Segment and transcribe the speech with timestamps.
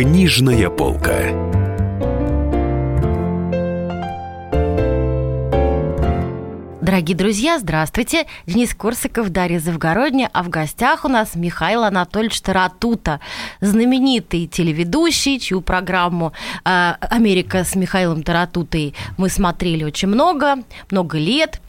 [0.00, 1.12] Книжная полка.
[6.80, 8.24] Дорогие друзья, здравствуйте.
[8.46, 13.20] Денис Корсаков, Дарья Завгородня, а в гостях у нас Михаил Анатольевич Таратута,
[13.60, 16.32] знаменитый телеведущий, чью программу
[16.64, 21.60] э, «Америка с Михаилом Таратутой» мы смотрели очень много, много лет.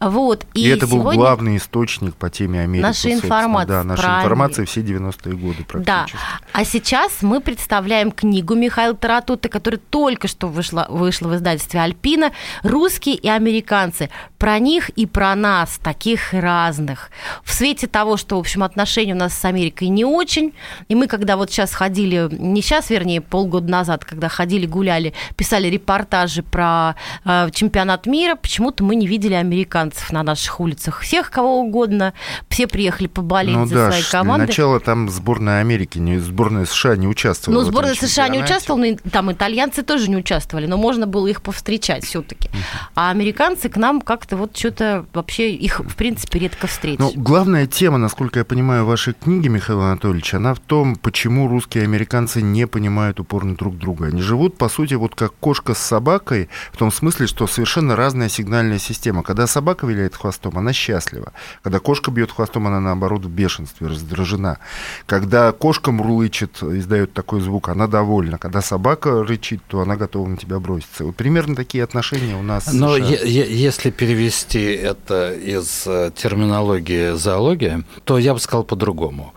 [0.00, 0.46] Вот.
[0.54, 2.82] И, и это был главный источник по теме Америки.
[2.82, 3.68] Нашей информации.
[3.68, 6.16] Да, наша информация все 90-е годы практически.
[6.16, 6.40] Да.
[6.52, 12.32] А сейчас мы представляем книгу Михаила Таратута, которая только что вышла, вышла в издательстве «Альпина».
[12.62, 14.10] «Русские и американцы».
[14.38, 17.10] Про них и про нас, таких разных.
[17.44, 20.54] В свете того, что, в общем, отношения у нас с Америкой не очень,
[20.88, 25.68] и мы, когда вот сейчас ходили, не сейчас, вернее, полгода назад, когда ходили, гуляли, писали
[25.68, 31.00] репортажи про э, чемпионат мира, почему-то мы не видели американцев американцев на наших улицах.
[31.00, 32.14] Всех, кого угодно.
[32.48, 34.46] Все приехали поболеть ну, за да, свои команды.
[34.46, 37.62] Начало там сборная Америки, не, сборная США не участвовала.
[37.62, 41.42] Ну, сборная США не участвовала, но там итальянцы тоже не участвовали, но можно было их
[41.42, 42.50] повстречать все-таки.
[42.94, 47.00] А американцы к нам как-то вот что-то вообще их, в принципе, редко встретишь.
[47.00, 51.82] Ну, главная тема, насколько я понимаю, вашей книги, Михаил Анатольевич, она в том, почему русские
[51.82, 54.06] и американцы не понимают упорно друг друга.
[54.06, 58.28] Они живут, по сути, вот как кошка с собакой, в том смысле, что совершенно разная
[58.28, 59.22] сигнальная система.
[59.22, 61.32] Когда собака виляет хвостом, она счастлива.
[61.62, 64.58] Когда кошка бьет хвостом, она наоборот в бешенстве, раздражена.
[65.06, 68.38] Когда кошка мурлычет, издает такой звук, она довольна.
[68.38, 71.04] Когда собака рычит, то она готова на тебя броситься.
[71.04, 72.72] Вот примерно такие отношения у нас.
[72.72, 79.34] Но если перевести это из э, терминологии зоологии, то я бы сказал по-другому.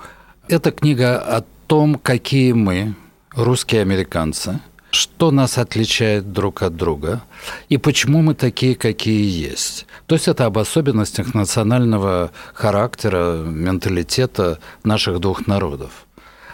[0.47, 2.95] Это книга о том, какие мы,
[3.36, 4.59] русские американцы,
[4.94, 7.24] что нас отличает друг от друга
[7.70, 9.86] и почему мы такие, какие есть.
[10.06, 16.06] То есть это об особенностях национального характера, менталитета наших двух народов.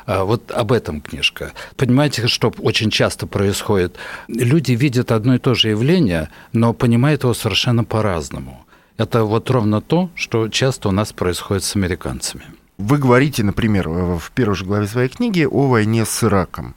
[0.05, 1.51] А вот об этом книжка.
[1.75, 3.95] Понимаете, что очень часто происходит?
[4.27, 8.65] Люди видят одно и то же явление, но понимают его совершенно по-разному.
[8.97, 12.43] Это вот ровно то, что часто у нас происходит с американцами.
[12.79, 16.75] Вы говорите, например, в первой же главе своей книги о войне с Ираком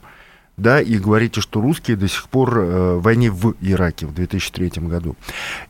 [0.55, 4.71] да, и говорите, что русские до сих пор э, в войне в Ираке в 2003
[4.83, 5.15] году.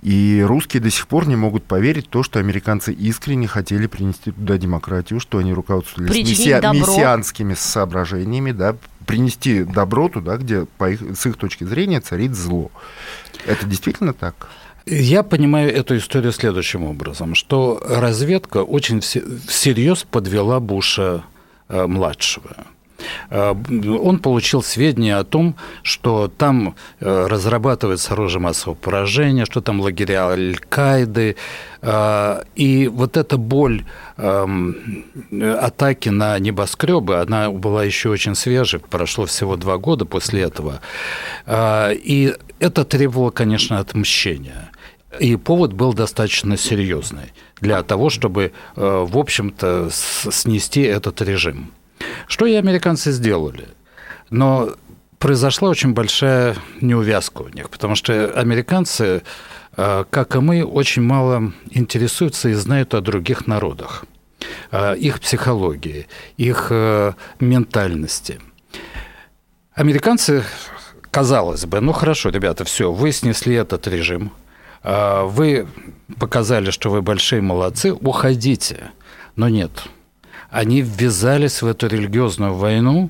[0.02, 4.32] И русские до сих пор не могут поверить в то, что американцы искренне хотели принести
[4.32, 6.50] туда демократию, что они руководствовались месси...
[6.50, 12.70] мессианскими соображениями, да, принести добро туда, где по их, с их точки зрения царит зло.
[13.46, 14.50] Это действительно так?
[14.86, 21.24] Я понимаю эту историю следующим образом, что разведка очень всерьез подвела Буша
[21.70, 22.68] э, младшего.
[23.30, 29.81] Э, он получил сведения о том, что там э, разрабатывается оружие массового поражения, что там
[29.81, 31.36] лагеря Аль-Каиды.
[31.81, 33.86] Э, и вот эта боль
[34.18, 35.06] эм,
[35.59, 40.80] атаки на небоскребы, она была еще очень свежей, прошло всего два года после этого.
[41.50, 44.72] И это требовало, конечно, отмщения.
[45.20, 51.72] И повод был достаточно серьезный для того, чтобы, в общем-то, снести этот режим.
[52.28, 53.67] Что и американцы сделали.
[54.29, 54.69] Но
[55.19, 59.23] произошла очень большая неувязка у них, потому что американцы,
[59.78, 64.06] э, как и мы, очень мало интересуются и знают о других народах,
[64.97, 68.40] их психологии, их э, ментальности.
[69.75, 70.44] Американцы,
[71.09, 74.31] казалось бы, ну хорошо, ребята, все, вы снесли этот режим,
[74.84, 75.67] э, вы
[76.19, 78.91] показали, что вы большие молодцы, уходите.
[79.35, 79.72] Но нет,
[80.53, 83.09] они ввязались в эту религиозную войну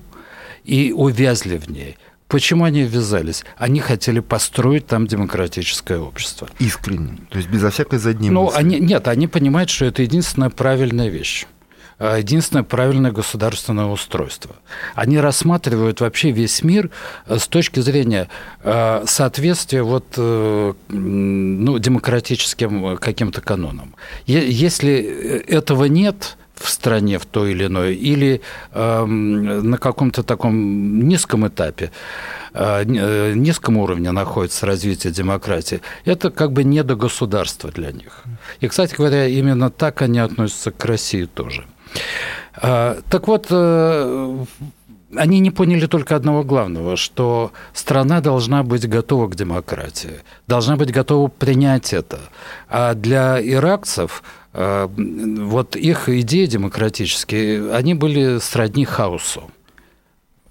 [0.64, 1.98] и увязли в ней.
[2.30, 3.44] Почему они ввязались?
[3.58, 6.48] Они хотели построить там демократическое общество.
[6.58, 11.10] Искренне, то есть безо всякой задней ну, Они, нет, они понимают, что это единственная правильная
[11.10, 11.46] вещь
[12.00, 14.56] а, единственное правильное государственное устройство.
[14.96, 16.90] Они рассматривают вообще весь мир
[17.28, 18.30] э, с точки зрения
[18.64, 23.96] э, соответствия вот, э, ну, демократическим каким-то канонам.
[24.26, 24.96] Если
[25.46, 31.92] этого нет, в стране в той или иной, или э, на каком-то таком низком этапе,
[32.54, 38.24] э, э, низком уровне находится развитие демократии, это как бы не до государства для них.
[38.62, 41.66] И, кстати говоря, именно так они относятся к России тоже.
[42.62, 44.46] Э, так вот, э,
[45.16, 50.92] они не поняли только одного главного, что страна должна быть готова к демократии, должна быть
[50.92, 52.20] готова принять это.
[52.70, 54.24] А для иракцев
[54.54, 59.50] а, вот их идеи демократические, они были сродни хаосу.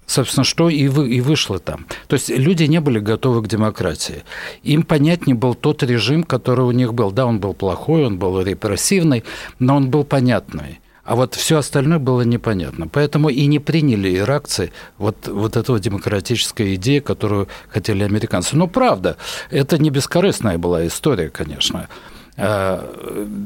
[0.05, 1.85] Собственно, что и, вы, и вышло там.
[2.07, 4.23] То есть люди не были готовы к демократии.
[4.61, 7.11] Им понятнее был тот режим, который у них был.
[7.11, 9.23] Да, он был плохой, он был репрессивный,
[9.59, 10.81] но он был понятный.
[11.03, 12.87] А вот все остальное было непонятно.
[12.87, 18.55] Поэтому и не приняли иракцы вот, вот эту демократическую идею, которую хотели американцы.
[18.55, 19.17] Но правда,
[19.49, 21.89] это не бескорыстная была история, конечно.
[22.37, 22.89] А,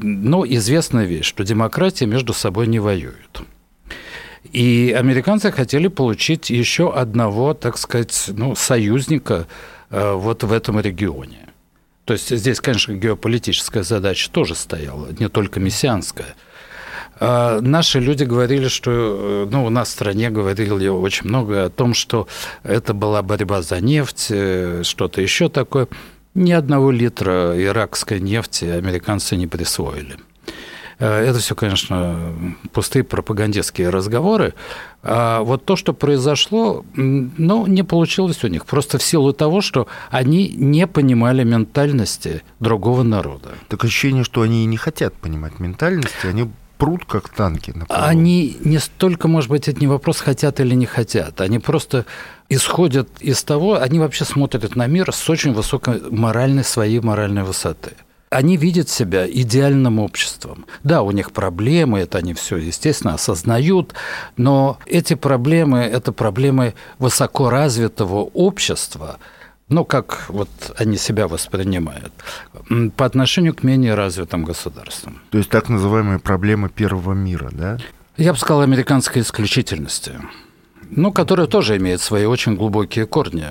[0.02, 3.42] но известная вещь, что демократии между собой не воюют.
[4.52, 9.48] И американцы хотели получить еще одного, так сказать, ну, союзника
[9.90, 11.48] а, вот в этом регионе.
[12.04, 16.36] То есть здесь, конечно, геополитическая задача тоже стояла, не только мессианская–
[17.20, 21.94] наши люди говорили, что, э, ну, у нас в стране говорили очень много о том,
[21.94, 22.28] что
[22.62, 25.88] это была борьба за нефть, э, что-то еще такое.
[26.34, 30.16] Ни одного литра иракской нефти американцы не присвоили.
[30.98, 32.32] Э, это все, конечно,
[32.72, 34.54] пустые пропагандистские разговоры.
[35.02, 38.66] А вот то, что произошло, ну, не получилось у них.
[38.66, 43.50] Просто в силу того, что они не понимали ментальности другого народа.
[43.68, 47.72] Так ощущение, что они и не хотят понимать ментальности, они прут, как танки.
[47.74, 51.40] На Они не столько, может быть, это не вопрос, хотят или не хотят.
[51.40, 52.06] Они просто
[52.48, 57.90] исходят из того, они вообще смотрят на мир с очень высокой моральной, своей моральной высоты.
[58.30, 60.66] Они видят себя идеальным обществом.
[60.84, 63.94] Да, у них проблемы, это они все, естественно, осознают,
[64.36, 69.18] но эти проблемы– это проблемы высокоразвитого общества–
[69.68, 72.12] ну, как вот они себя воспринимают,
[72.96, 75.20] по отношению к менее развитым государствам.
[75.30, 77.78] То есть так называемые проблемы первого мира, да?
[78.16, 80.12] Я бы сказал, американской исключительности,
[80.90, 83.46] ну, которая тоже имеет свои очень глубокие корни.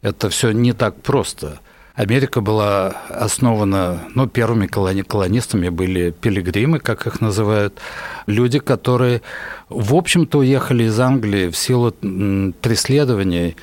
[0.00, 1.60] Это все не так просто.
[1.94, 7.80] Америка была основана, ну, первыми колони колонистами были пилигримы, как их называют,
[8.26, 9.20] люди, которые,
[9.68, 13.56] в общем-то, уехали из Англии в силу преследований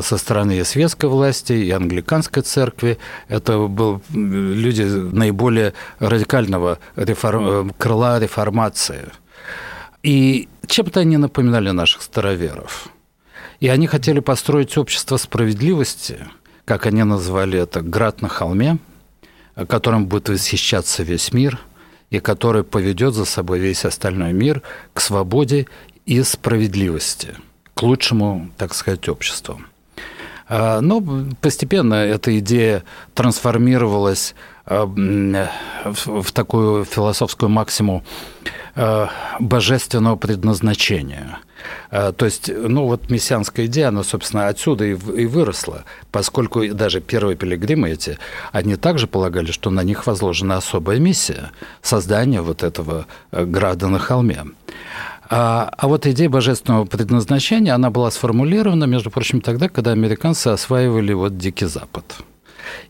[0.00, 2.98] со стороны и светской власти, и англиканской церкви.
[3.28, 7.68] Это были люди наиболее радикального реформ...
[7.68, 9.08] Э, крыла реформации.
[10.02, 12.88] И чем-то они напоминали наших староверов.
[13.60, 16.26] И они хотели построить общество справедливости,
[16.64, 18.78] как они назвали это, град на холме,
[19.68, 21.60] которым будет восхищаться весь мир,
[22.10, 24.62] и который поведет за собой весь остальной мир
[24.92, 25.66] к свободе
[26.04, 27.36] и справедливости,
[27.74, 29.60] к лучшему, так сказать, обществу.
[30.54, 31.02] А, но
[31.40, 32.84] постепенно эта идея
[33.14, 34.34] трансформировалась
[34.66, 38.04] а, в такую философскую максиму
[38.76, 39.08] а,
[39.40, 41.38] божественного предназначения.
[41.90, 47.88] То есть, ну вот мессианская идея, она, собственно, отсюда и выросла, поскольку даже первые пилигримы
[47.90, 48.18] эти,
[48.50, 51.52] они также полагали, что на них возложена особая миссия–
[51.82, 54.44] создание вот этого э, града на холме.
[55.34, 61.14] А, а вот идея божественного предназначения, она была сформулирована, между прочим, тогда, когда американцы осваивали
[61.14, 62.04] вот Дикий Запад.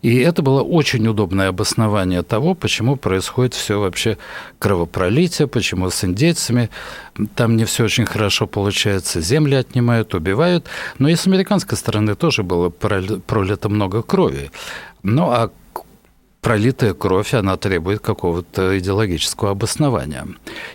[0.01, 4.17] И это было очень удобное обоснование того, почему происходит все вообще
[4.59, 6.69] кровопролитие, почему с индейцами
[7.35, 10.67] там не все очень хорошо получается, земли отнимают, убивают.
[10.99, 14.51] Но и с американской стороны тоже было пролито много крови.
[15.01, 15.49] Ну а
[16.43, 20.27] пролитая кровь, она требует какого-то идеологического обоснования.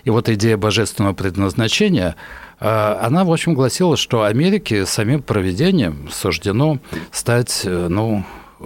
[0.03, 2.17] И вот идея божественного предназначения,
[2.59, 6.79] а, она, в общем, гласила, что Америке самим проведением суждено
[7.13, 8.25] стать, э, ну,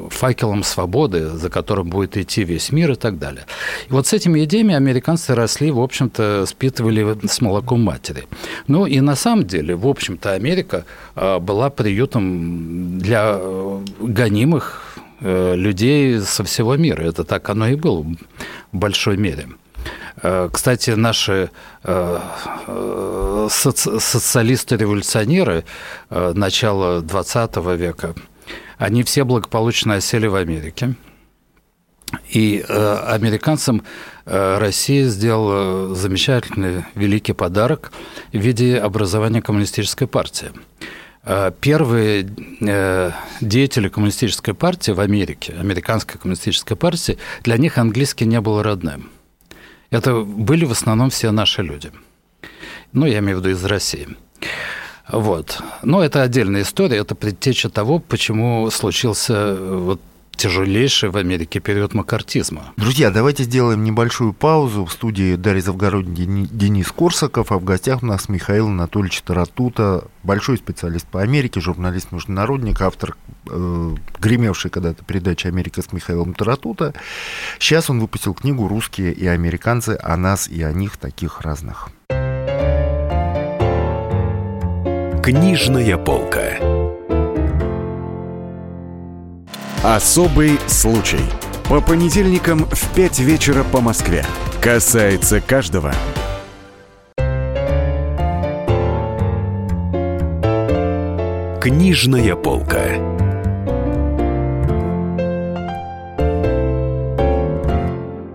[0.08, 3.44] факелом свободы, за которым будет идти весь мир и так далее.
[3.90, 8.25] И вот с этими идеями американцы росли, в общем-то, спитывали с молоком матери.
[8.69, 14.91] Ну и на самом деле, в общем-то, Америка а, была приютом для э, гонимых Э,
[15.23, 17.02] людей со всего мира.
[17.02, 19.49] Это так оно и было в большой мере.
[20.23, 21.50] Э, кстати, наши
[21.85, 22.19] э,
[23.49, 25.64] социалисты-революционеры
[26.11, 28.14] начала XX века,
[28.79, 30.95] они все благополучно осели в Америке.
[32.29, 33.83] И американцам
[34.26, 37.91] Россия сделала замечательный великий подарок
[38.33, 40.50] в виде образования коммунистической партии–
[40.83, 41.01] Э,
[41.61, 42.29] первые
[42.61, 43.11] э,
[43.41, 49.11] деятели коммунистической партии в Америке, американской коммунистической партии, для них английский не был родным.
[49.91, 51.93] Это были в основном все наши люди.
[52.93, 54.09] Ну, я имею в виду из России.
[55.09, 55.61] Вот.
[55.83, 60.00] Но это отдельная история, это предтеча того, почему случился э, вот
[60.42, 62.72] тяжелейший в Америке период макартизма.
[62.76, 64.84] Друзья, давайте сделаем небольшую паузу.
[64.84, 70.58] В студии Дарья Завгородний, Денис Корсаков, а в гостях у нас Михаил Анатольевич Таратута, большой
[70.58, 73.16] специалист по Америке, журналист-международник, автор
[73.49, 76.92] э, гремевшей когда-то передачи «Америка с Михаилом Таратута».
[77.61, 79.96] Сейчас он выпустил книгу «Русские и американцы.
[80.02, 81.90] О нас и о них таких разных».
[85.22, 86.72] Книжная полка.
[89.82, 91.18] Особый случай.
[91.68, 94.24] По понедельникам в 5 вечера по Москве.
[94.60, 95.92] Касается каждого.
[101.60, 103.31] Книжная полка.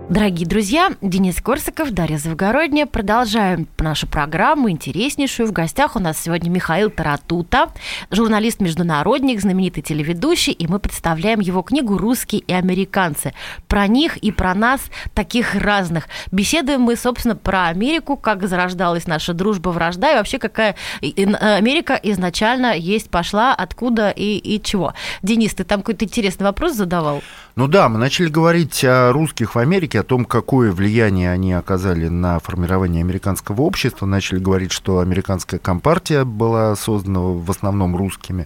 [0.10, 2.86] Дорогие друзья, Денис Корсаков, Дарья Завгородняя.
[2.86, 5.50] Продолжаем нашу программу, интереснейшую.
[5.50, 7.74] В гостях у нас сегодня Михаил Таратута,
[8.10, 13.34] журналист-международник, знаменитый телеведущий, и мы представляем его книгу «Русские и американцы».
[13.68, 14.80] Про них и про нас,
[15.14, 16.08] таких разных.
[16.32, 22.78] Беседуем мы, собственно, про Америку, как зарождалась наша дружба, вражда, и вообще какая Америка изначально
[22.78, 24.94] есть, пошла, откуда и, и чего.
[25.22, 27.22] Денис, ты там какой-то интересный вопрос задавал?
[27.58, 32.08] Ну да, мы начали говорить о русских в Америке, о том, какое влияние они оказали
[32.08, 34.06] на формирование американского общества.
[34.06, 38.46] Начали говорить, что американская компартия была создана в основном русскими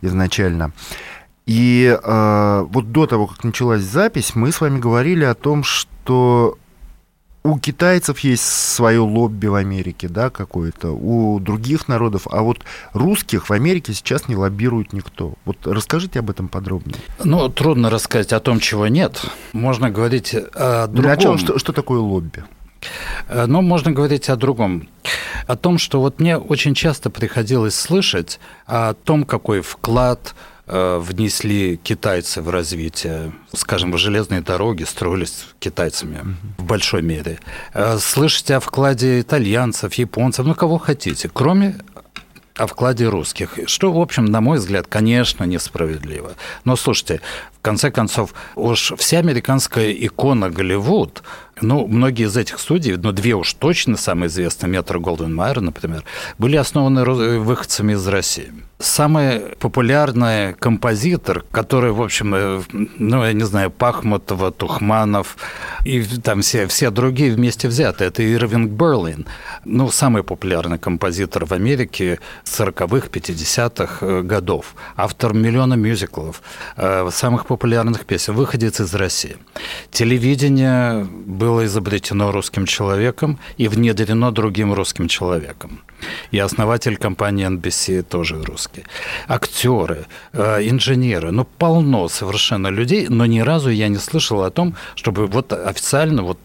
[0.00, 0.72] изначально.
[1.46, 6.58] И э, вот до того, как началась запись, мы с вами говорили о том, что
[7.44, 12.60] у китайцев есть свое лобби в Америке, да, какое-то, у других народов, а вот
[12.92, 15.34] русских в Америке сейчас не лоббирует никто.
[15.44, 16.96] Вот расскажите об этом подробнее.
[17.24, 19.24] Ну, трудно рассказать о том, чего нет.
[19.52, 21.10] Можно говорить о другом.
[21.10, 22.44] Начало, что, что такое лобби?
[23.28, 24.88] Э, Но ну, можно говорить о другом.
[25.46, 30.34] О том, что вот мне очень часто приходилось слышать о том, какой вклад
[30.68, 33.32] внесли китайцы в развитие.
[33.54, 37.40] Скажем, железные дороги строились китайцами в большой мере.
[37.72, 41.78] Э, слышите о вкладе итальянцев, японцев, ну кого хотите, кроме
[42.58, 46.32] о вкладе русских, что, в общем, на мой взгляд, конечно, несправедливо.
[46.64, 47.20] Но слушайте,
[47.56, 51.22] в конце концов, уж вся американская икона Голливуд,
[51.60, 56.04] ну, многие из этих студий, но две уж точно самые известные, Метро Голден Майер, например,
[56.38, 62.62] были основаны выходцами из России самый популярный композитор, который, в общем, э,
[62.98, 65.36] ну, я не знаю, Пахмутова, Тухманов
[65.84, 69.26] и там все, все другие вместе взяты, это Ирвинг Берлин.
[69.64, 74.74] Ну, самый популярный композитор в Америке 40-х, 50-х э, годов.
[74.96, 76.42] Автор миллиона мюзиклов,
[76.76, 79.36] э, самых популярных песен, выходец из России.
[79.90, 85.80] Телевидение было изобретено русским человеком и внедрено другим русским человеком.
[86.30, 88.84] И основатель компании NBC тоже русский.
[89.26, 94.74] Актеры, э, инженеры, ну полно совершенно людей, но ни разу я не слышал о том,
[94.94, 96.38] чтобы вот официально вот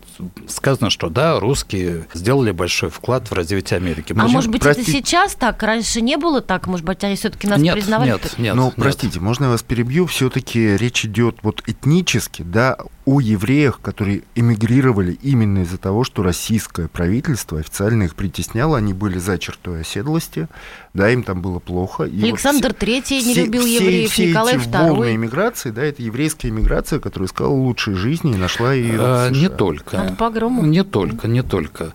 [0.47, 4.13] сказано, что да, русские сделали большой вклад в развитие Америки.
[4.17, 4.91] А может быть, простите...
[4.91, 5.61] это сейчас так?
[5.63, 6.67] Раньше не было так?
[6.67, 8.09] Может быть, они все-таки нас нет, признавали?
[8.09, 8.55] Нет, нет.
[8.55, 10.05] Ну, простите, можно я вас перебью?
[10.05, 16.87] Все-таки речь идет вот этнически, да, о евреях, которые эмигрировали именно из-за того, что российское
[16.87, 20.47] правительство официально их притесняло, они были за чертой оседлости,
[20.93, 22.03] да, им там было плохо.
[22.03, 24.89] И Александр вот Третий не любил все, евреев, все Николай эти II.
[24.89, 28.97] волны иммиграции, да, это еврейская иммиграция, которая искала лучшей жизни и нашла ее.
[28.99, 30.01] А, не только.
[30.01, 30.63] От погрома.
[30.63, 31.93] Не только, не только.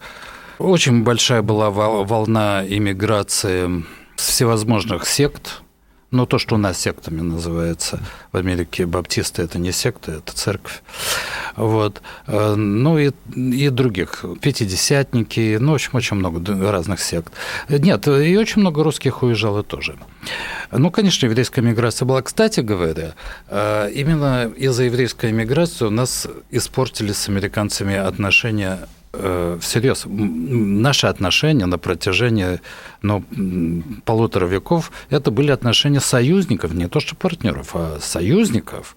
[0.59, 3.85] Очень большая была волна иммиграции
[4.17, 5.63] всевозможных сект,
[6.11, 8.01] ну, то, что у нас сектами называется.
[8.33, 10.83] В Америке баптисты– это не секта, это церковь.
[11.57, 12.01] Вот.
[12.27, 14.25] Э, ну, и, и других.
[14.41, 17.33] Пятидесятники, ну, в общем, очень много разных сект.
[17.69, 19.97] Нет, и очень много русских уезжало тоже.
[20.73, 22.23] Ну, конечно, еврейская миграция была.
[22.23, 23.15] Кстати говоря,
[23.49, 31.79] э, именно из-за еврейской миграции у нас испортились с американцами отношения всерьез наши отношения на
[31.79, 32.61] протяжении
[33.03, 33.25] ну,
[34.05, 38.97] полутора веков это были отношения союзников, не то что партнеров, а союзников.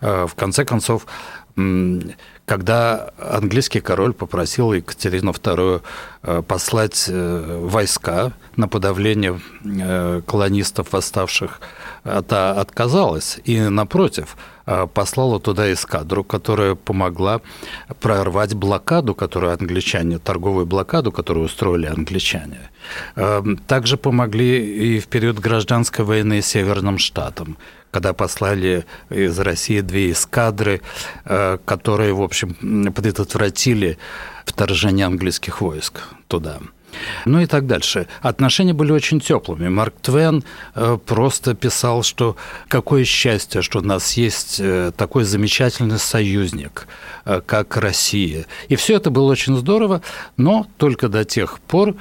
[0.00, 1.06] Э, в конце концов,
[2.46, 5.82] когда английский король попросил Екатерину II
[6.22, 9.38] э, послать э, войска на подавление
[10.26, 11.60] колонистов, восставших,
[12.04, 13.38] та отказалась.
[13.44, 14.36] И, напротив,
[14.94, 17.42] послала туда эскадру, которая помогла
[18.00, 22.70] прорвать блокаду, которую англичане, торговую блокаду, которую устроили англичане.
[23.66, 27.58] Также помогли и в период гражданской войны Северным Штатам
[27.96, 30.82] когда послали из России две эскадры,
[31.24, 33.96] э, которые, в общем, предотвратили
[34.44, 36.58] вторжение английских войск туда.
[37.24, 38.06] Ну и так дальше.
[38.20, 39.70] Отношения были очень теплыми.
[39.70, 42.36] Марк Твен э, просто писал, что
[42.68, 46.88] какое счастье, что у нас есть э, такой замечательный союзник,
[47.24, 48.44] как Россия.
[48.68, 50.02] И все это было очень здорово,
[50.36, 51.94] но только до тех пор,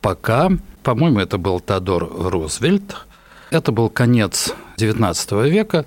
[0.00, 0.50] пока,
[0.84, 2.94] по-моему, это был Тодор Рузвельт,
[3.52, 5.84] это был конец XIX века,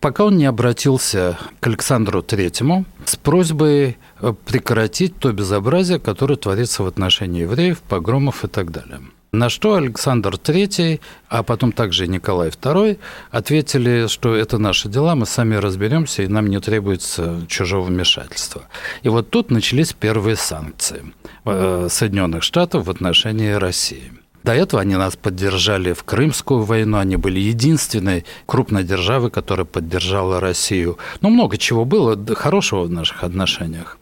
[0.00, 6.82] пока он не обратился к Александру Третьему с просьбой э, прекратить то безобразие, которое творится
[6.82, 9.00] в отношении евреев, погромов и так далее.
[9.32, 12.98] На что Александр III, а потом также Николай II
[13.30, 18.64] ответили, что это наши дела, мы сами разберемся, и нам не требуется чужого вмешательства.
[19.02, 21.02] И вот тут начались первые санкции
[21.46, 24.12] э, Соединенных Штатов в отношении России.
[24.44, 30.40] До этого они нас поддержали в Крымскую войну, они были единственной крупной державой, которая поддержала
[30.40, 30.98] Россию.
[31.20, 33.98] Ну, много чего было хорошего в наших отношениях.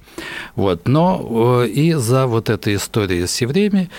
[0.57, 0.89] Вот.
[0.89, 3.91] Но э, и за вот этой историей с евреями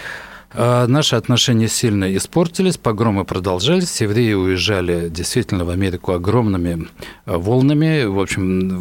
[0.54, 6.88] э, Наши отношения сильно испортились, погромы продолжались, евреи уезжали действительно в Америку огромными
[7.26, 8.06] э, волнами.
[8.06, 8.80] В общем,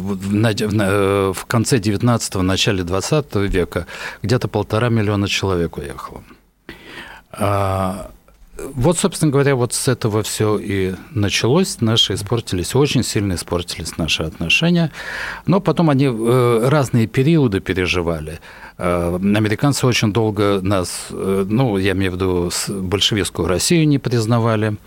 [1.33, 3.85] в конце 19-го, начале 20 века
[4.23, 6.23] где-то полтора миллиона человек уехало.
[7.33, 8.11] А,
[8.57, 11.81] вот, собственно говоря, вот с этого все и началось.
[11.81, 14.91] Наши испортились, очень сильно испортились наши отношения.
[15.45, 18.39] Но потом они э, разные периоды переживали.
[18.77, 24.77] Э, американцы очень долго нас, э, ну, я имею в виду большевистскую Россию не признавали.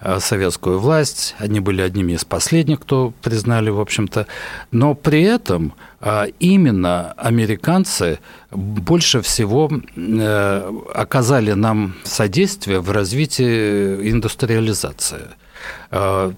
[0.00, 1.34] Э, советскую власть.
[1.38, 4.26] Они были одними из последних, кто признали, в общем-то.
[4.70, 8.18] Но при этом э, именно американцы
[8.50, 15.22] больше всего э, оказали нам содействие в развитии индустриализации.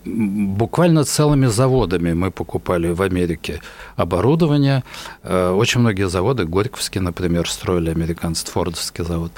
[0.04, 3.60] Буквально целыми заводами мы покупали в Америке
[3.96, 4.84] оборудование.
[5.24, 9.32] Очень многие заводы, Горьковский, например, строили американцы, Фордовский завод.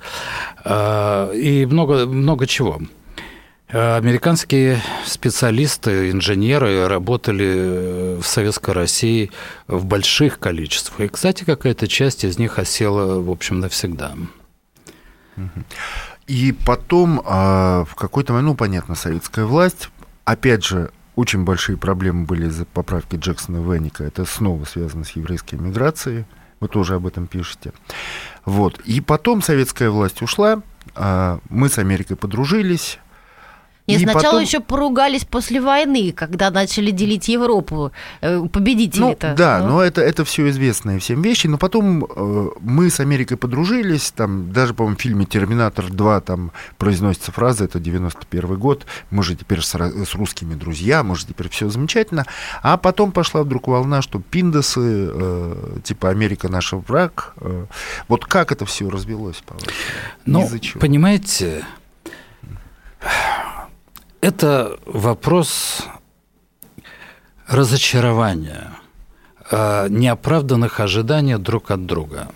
[1.34, 2.80] И много, много чего.
[3.70, 9.30] Американские специалисты, инженеры работали в Советской России
[9.66, 11.00] в больших количествах.
[11.00, 14.14] И, кстати, какая-то часть из них осела, в общем, навсегда.
[16.26, 19.90] И потом а, в какой-то момент, ну, понятно, советская власть,
[20.24, 24.04] опять же, очень большие проблемы были из-за поправки Джексона Венника.
[24.04, 26.24] Это снова связано с еврейской миграцией.
[26.60, 27.72] Вы тоже об этом пишете.
[28.44, 28.78] Вот.
[28.80, 30.62] И потом советская власть ушла,
[30.94, 32.98] а, мы с Америкой подружились,
[33.88, 34.40] и, и сначала потом...
[34.42, 37.90] еще поругались после войны, когда начали делить Европу,
[38.20, 39.30] э, победители-то.
[39.30, 41.46] Ну, да, но, но это, это все известные всем вещи.
[41.46, 46.52] Но потом э, мы с Америкой подружились, там даже, по-моему, в фильме «Терминатор 2» там
[46.76, 51.48] произносится фраза, это 91 год, мы же теперь с, с русскими друзья, мы же теперь
[51.48, 52.26] все замечательно.
[52.62, 57.32] А потом пошла вдруг волна, что пиндосы, э, типа Америка наш враг.
[57.40, 57.64] Э,
[58.06, 59.72] вот как это все развелось, по-вашему?
[60.26, 60.46] Ну,
[60.78, 61.64] понимаете,
[64.28, 65.86] это вопрос
[67.46, 68.72] разочарования,
[69.50, 72.28] а, неоправданных ожиданий друг от друга.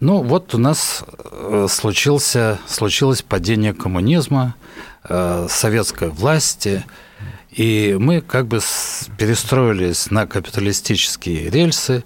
[0.00, 4.54] Ну, вот у нас э, случился, случилось падение коммунизма,
[5.04, 6.84] э, советской власти,
[7.50, 8.60] и мы как бы
[9.18, 12.04] перестроились на капиталистические рельсы,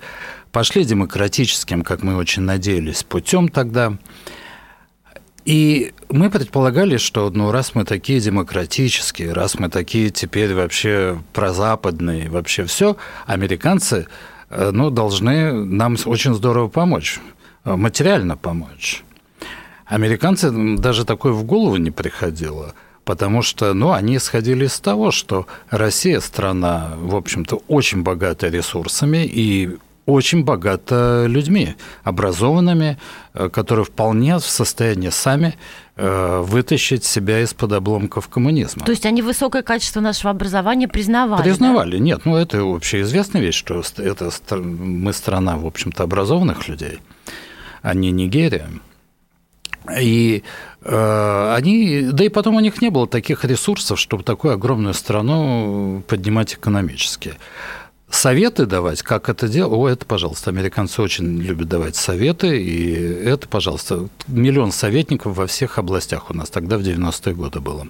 [0.51, 3.97] пошли демократическим, как мы очень надеялись, путем тогда–
[5.45, 12.31] и мы предполагали, что ну, раз мы такие демократические, раз мы такие теперь вообще прозападные,
[12.31, 14.07] вообще все, американцы
[14.49, 17.21] э, ну, должны нам очень здорово помочь,
[17.65, 19.05] э, материально помочь.
[19.85, 25.47] Американцы даже такое в голову не приходило, потому что ну, они исходили из того, что
[25.69, 32.99] Россия страна, в общем-то, очень богата ресурсами, и очень богата людьми, образованными,
[33.33, 35.55] э, которые вполне в состоянии сами
[35.97, 38.85] э, вытащить себя из-под обломков коммунизма.
[38.85, 41.43] То есть они высокое качество нашего образования признавали?
[41.43, 42.03] Признавали, да?
[42.03, 42.21] нет.
[42.25, 46.99] Ну, это общеизвестная вещь, что это мы страна, в общем-то, образованных людей,
[47.83, 48.69] а не Нигерия.
[49.99, 50.43] И
[50.83, 56.03] э, они, да и потом у них не было таких ресурсов, чтобы такую огромную страну
[56.09, 57.35] поднимать экономически
[58.15, 63.49] советы давать, как это делать, о, это, пожалуйста, американцы очень любят давать советы, и это,
[63.49, 67.87] пожалуйста, миллион советников во всех областях у нас тогда в 90-е годы было.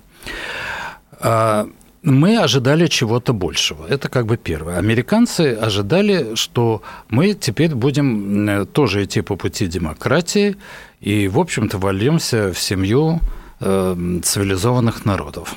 [1.20, 1.68] А,
[2.02, 3.86] мы ожидали чего-то большего.
[3.86, 4.76] Это как бы первое.
[4.76, 10.56] Американцы ожидали, что мы теперь будем тоже идти по пути демократии
[11.00, 13.20] и, в общем-то, вольемся в семью
[13.60, 15.54] э, цивилизованных народов.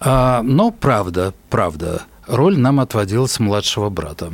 [0.00, 4.32] А, но правда, правда, роль нам отводилась младшего брата.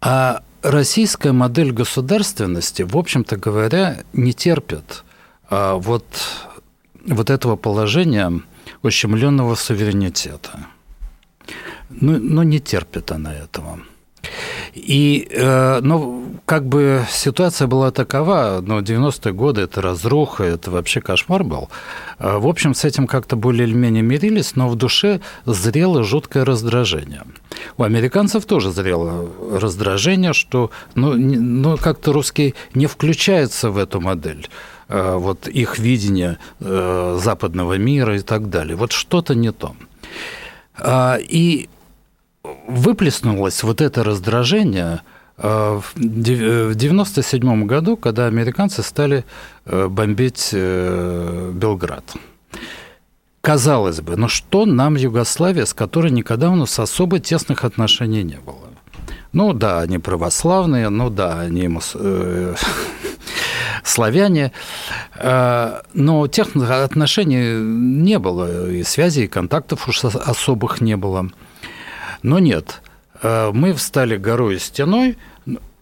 [0.00, 5.04] А российская модель государственности, в общем-то говоря, не терпит
[5.50, 6.04] а, вот,
[7.06, 8.40] вот этого положения
[8.82, 10.66] ущемленного суверенитета.
[11.90, 13.80] Ну, ну, не терпит она этого.
[14.74, 21.00] И, э, ну, как бы ситуация была такова, но 90-е годы это разруха, это вообще
[21.00, 21.68] кошмар был.
[22.18, 26.44] Э, в общем, с этим как-то более или менее мирились, но в душе зрело жуткое
[26.44, 27.22] раздражение.
[27.76, 34.48] У американцев тоже зрело раздражение, что ну, ну, как-то русский не включается в эту модель
[34.88, 38.76] э, вот их видение западного мира и так далее.
[38.76, 39.74] Вот что-то не то.
[40.80, 41.68] А, и
[42.66, 45.02] выплеснулось вот это раздражение
[45.36, 49.24] В 1997 году, когда американцы стали
[49.64, 52.04] бомбить Белград.
[53.40, 58.38] Казалось бы, но что нам Югославия, с которой никогда у нас особо тесных отношений не
[58.38, 58.68] было?
[59.32, 62.54] Ну да, они православные, ну да, они э,
[63.84, 64.52] славяне,
[65.16, 71.30] э, но тех отношений не было, и связей, и контактов уж особых не было.
[72.22, 72.82] Но нет,
[73.22, 75.16] э, мы встали горой и стеной,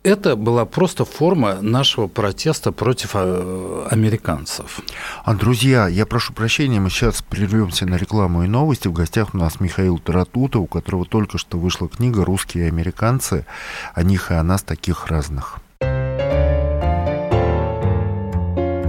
[0.06, 4.80] это была просто форма нашего протеста против э, американцев.
[5.24, 8.86] А, друзья, я прошу прощения, мы сейчас прервемся на рекламу и новости.
[8.86, 13.46] В гостях у нас Михаил Таратута, у которого только что вышла книга «Русские американцы.
[13.94, 15.58] О них и о нас таких разных».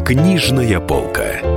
[0.06, 1.57] Книжная полка.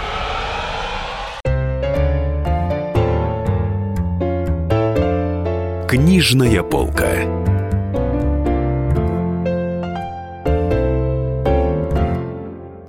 [5.91, 7.50] Книжная полка.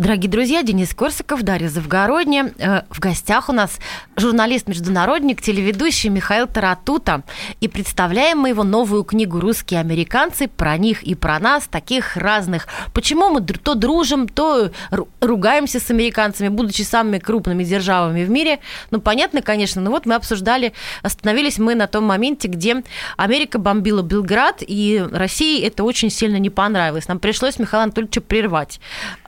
[0.03, 2.53] Дорогие друзья, Денис Корсаков, Дарья Завгородня.
[2.59, 3.79] Э, в гостях у нас
[4.17, 7.23] журналист-международник, телеведущий Михаил Таратута.
[7.61, 12.67] И представляем мы его новую книгу «Русские американцы» про них и про нас, таких разных.
[12.93, 14.73] Почему мы то дружим, то
[15.21, 18.59] ругаемся с американцами, будучи самыми крупными державами в мире.
[18.91, 22.83] Ну, понятно, конечно, но вот мы обсуждали, остановились мы на том моменте, где
[23.17, 27.07] Америка бомбила Белград, и России это очень сильно не понравилось.
[27.07, 28.81] Нам пришлось Михаила Анатольевича прервать.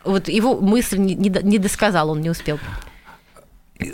[0.05, 2.59] Вот его мысль не, досказал, он не успел.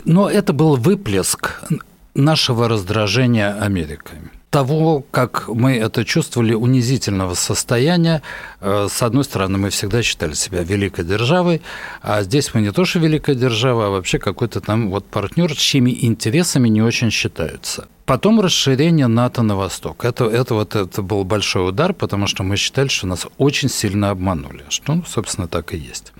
[0.05, 1.61] Но это был выплеск
[2.13, 4.19] нашего раздражения Америкой
[4.51, 8.21] того, как мы это чувствовали, унизительного состояния.
[8.59, 11.61] Э, с одной стороны, мы всегда считали себя великой державой,
[12.01, 15.57] а здесь мы не то что великая держава, а вообще какой-то там вот партнер, с
[15.57, 17.87] чьими интересами не очень считаются.
[18.11, 20.03] Потом расширение НАТО на восток.
[20.03, 24.09] Это, это, вот, это был большой удар, потому что мы считали, что нас очень сильно
[24.09, 24.65] обманули.
[24.67, 26.11] Что, ну, собственно, так и есть.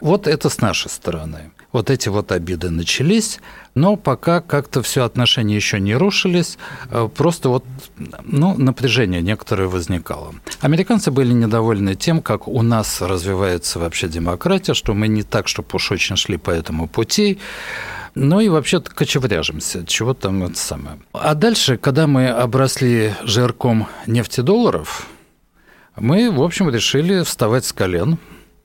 [0.00, 3.40] Вот это с нашей стороны вот эти вот обиды начались,
[3.74, 6.58] но пока как-то все отношения еще не рушились,
[6.90, 7.64] э, просто вот
[8.24, 10.34] ну, напряжение некоторое возникало.
[10.60, 15.68] Американцы были недовольны тем, как у нас развивается вообще демократия, что мы не так, чтобы
[15.72, 17.38] уж очень шли по этому пути,
[18.14, 20.98] ну и вообще кочевряжемся, чего там это самое.
[21.12, 25.06] А дальше, когда мы обросли жирком нефтедолларов,
[25.96, 28.18] мы, в общем, решили вставать с колен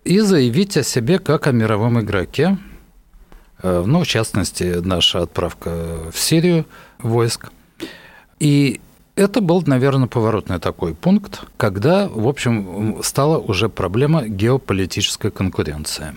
[0.04, 2.58] и заявить о себе как о мировом игроке,
[3.62, 6.66] Э, ну, в частности, наша отправка в Сирию
[7.00, 7.52] войск.
[8.40, 8.80] И
[9.16, 16.16] это был, наверное, поворотный такой пункт, когда, в общем, стала уже проблема геополитической конкуренции.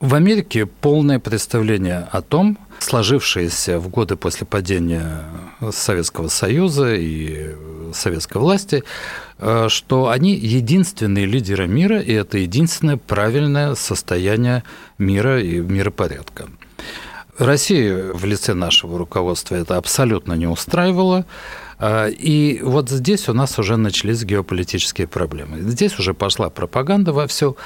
[0.00, 5.24] В Америке полное представление о том, сложившееся в годы после падения
[5.70, 7.54] Советского Союза и
[7.94, 8.84] советской власти,
[9.38, 14.64] э, что они единственные лидеры мира, и это единственное правильное состояние
[14.98, 16.46] мира и миропорядка.
[17.38, 21.24] Россия в лице нашего руководства это абсолютно не устраивало.
[21.78, 25.60] А, и вот здесь у нас уже начались геополитические проблемы.
[25.60, 27.56] Здесь уже пошла пропаганда во все,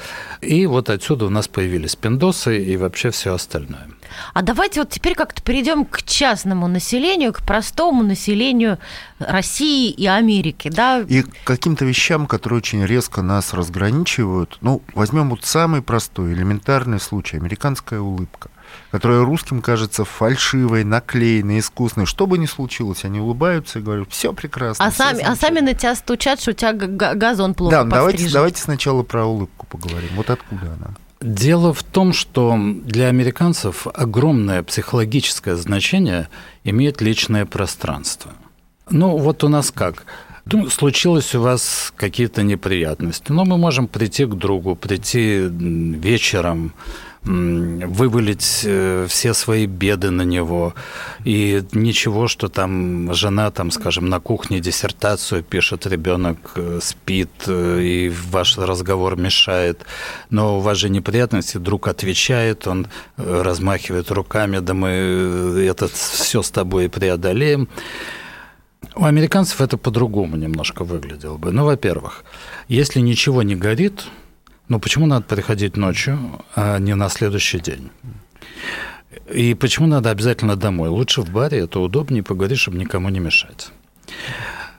[0.41, 3.87] и вот отсюда у нас появились пиндосы и вообще все остальное.
[4.33, 8.77] А давайте вот теперь как-то перейдем к частному населению, к простому населению
[9.19, 10.99] России и Америки, да?
[11.07, 14.57] И к каким-то вещам, которые очень резко нас разграничивают.
[14.59, 18.49] Ну, возьмем вот самый простой, элементарный случай, американская улыбка
[18.91, 22.05] которая русским кажется фальшивой, наклеенной, искусной.
[22.05, 24.85] Что бы ни случилось, они улыбаются и говорят, все прекрасно.
[24.85, 28.61] А, сами, а сами на тебя стучат, что у тебя газон плохо Да, давайте, давайте
[28.61, 30.09] сначала про улыбку поговорим.
[30.15, 30.95] Вот откуда она?
[31.21, 36.29] Дело в том, что для американцев огромное психологическое значение
[36.63, 38.31] имеет личное пространство.
[38.89, 40.05] Ну, вот у нас как?
[40.45, 46.73] Ну, случилось у вас какие-то неприятности, но мы можем прийти к другу, прийти вечером,
[47.23, 50.73] вывалить э, все свои беды на него.
[51.23, 57.79] И ничего, что там жена, там, скажем, на кухне диссертацию пишет, ребенок э, спит, э,
[57.81, 59.85] и ваш разговор мешает.
[60.29, 66.49] Но у вас же неприятности, друг отвечает, он размахивает руками, да мы это все с
[66.49, 67.69] тобой преодолеем.
[68.95, 71.51] У американцев это по-другому немножко выглядело бы.
[71.51, 72.23] Ну, во-первых,
[72.67, 74.05] если ничего не горит,
[74.71, 76.17] Но почему надо приходить ночью,
[76.55, 77.89] а не на следующий день?
[79.29, 80.87] И почему надо обязательно домой?
[80.87, 83.67] Лучше в баре, это удобнее поговорить, чтобы никому не мешать.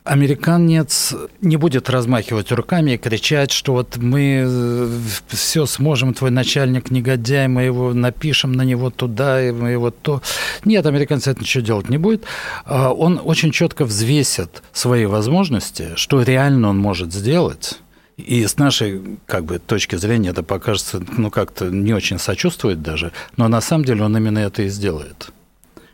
[0.04, 6.90] Американец не будет размахивать руками и кричать, что вот мы э, все сможем, твой начальник
[6.90, 10.22] негодяй, мы его напишем на него туда, и мы его то.
[10.64, 12.24] Нет, американец это ничего делать не будет.
[12.64, 17.81] А он очень четко взвесит свои возможности, что реально он может сделать,
[18.16, 23.12] и с нашей как бы, точки зрения это покажется, ну, как-то не очень сочувствует даже,
[23.36, 25.30] но на самом деле он именно это и сделает.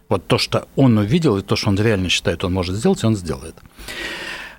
[0.09, 3.17] Вот то, что он увидел, и то, что он реально считает, он может сделать, он
[3.17, 3.55] сделает.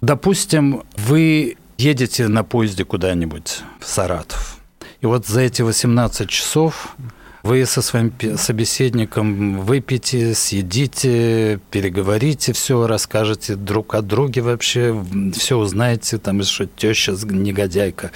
[0.01, 4.57] Допустим, вы едете на поезде куда-нибудь в Саратов,
[5.01, 6.95] и вот за эти 18 часов
[7.43, 16.17] вы со своим собеседником выпьете, съедите, переговорите, все расскажете друг о друге вообще, все узнаете,
[16.17, 18.11] там, что теща негодяйка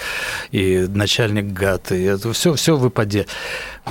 [0.52, 3.26] и начальник гад, и это все, все выпаде.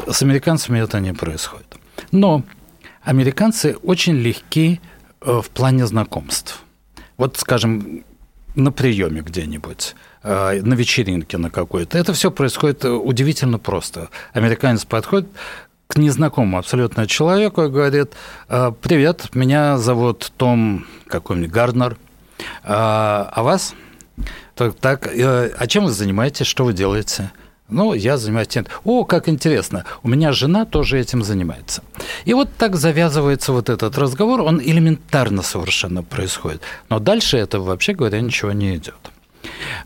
[0.07, 1.77] С американцами это не происходит.
[2.11, 2.45] Но
[3.03, 4.81] американцы очень легки
[5.21, 6.63] э, в плане знакомств.
[7.17, 8.05] Вот, скажем,
[8.55, 11.99] на приеме где-нибудь на вечеринке на какой-то.
[11.99, 14.09] Это все происходит удивительно просто.
[14.33, 15.29] Американец подходит
[15.93, 18.13] к незнакомому абсолютно человеку и говорит,
[18.49, 21.99] «Э, привет, меня зовут Том какой-нибудь Гарднер,
[22.65, 23.75] а, вас?
[24.55, 27.31] Так, так, э, а чем вы занимаетесь, что вы делаете?
[27.69, 28.67] Ну, я занимаюсь тем.
[28.85, 31.83] О, как интересно, у меня жена тоже этим занимается.
[32.25, 36.63] И вот так завязывается вот этот разговор, он элементарно совершенно происходит.
[36.89, 39.12] Но дальше это, вообще говоря, ничего не идет.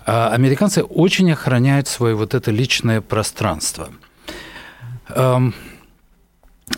[0.04, 3.88] А американцы очень охраняют свое вот это личное пространство.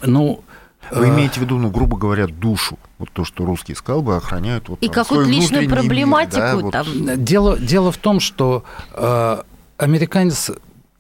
[0.03, 0.45] Ну,
[0.91, 2.79] вы э, имеете в виду, ну, грубо говоря, душу.
[2.99, 6.87] Вот то, что русские сказал бы, охраняют вот И какую-то личную проблематику мир, да, там.
[6.87, 7.25] Вот.
[7.25, 8.65] Дело, дело в том, что
[8.95, 9.43] э,
[9.77, 10.51] американец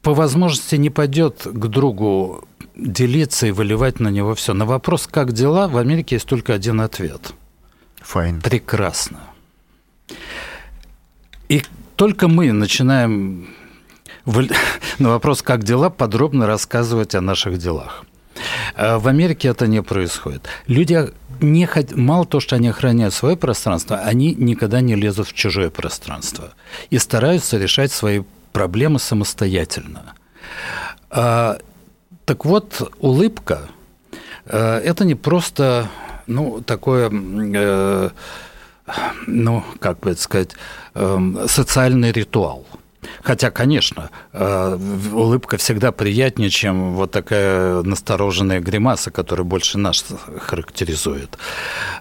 [0.02, 2.44] по возможности не пойдет к другу
[2.76, 4.54] делиться и выливать на него все.
[4.54, 7.32] На вопрос, как дела, в Америке есть только один ответ.
[8.00, 8.42] Fine.
[8.42, 9.18] Прекрасно.
[11.48, 11.62] И
[11.96, 13.48] только мы начинаем
[14.98, 18.04] на вопрос «как дела?» подробно рассказывать о наших делах.
[18.76, 20.46] А в Америке это не происходит.
[20.66, 21.96] Люди не хот...
[21.96, 26.52] мало то, что они охраняют свое пространство, они никогда не лезут в чужое пространство
[26.90, 30.14] и стараются решать свои проблемы самостоятельно.
[31.10, 31.58] А,
[32.24, 33.68] так вот, улыбка
[34.46, 35.88] а, это не просто
[36.26, 38.10] ну, такое э,
[39.26, 40.50] ну, как бы сказать,
[40.94, 42.66] эм, социальный ритуал.
[43.22, 44.78] Хотя, конечно, э,
[45.12, 50.04] улыбка всегда приятнее, чем вот такая настороженная гримаса, которая больше нас
[50.40, 51.38] характеризует.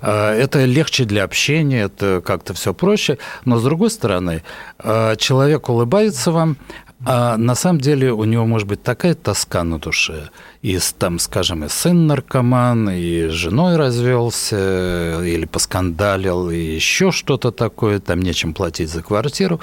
[0.01, 3.17] Э, это легче для общения, это как-то все проще.
[3.45, 4.43] Но, с другой стороны,
[4.79, 6.57] э, человек улыбается вам,
[7.05, 10.29] а на самом деле у него может быть такая тоска на душе.
[10.67, 18.01] И там, скажем, и сын наркоман, и женой развелся, или поскандалил, и еще что-то такое,
[18.01, 19.61] там нечем платить за квартиру.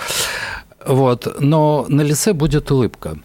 [0.87, 1.41] Вот.
[1.41, 3.19] Но на лице будет улыбка.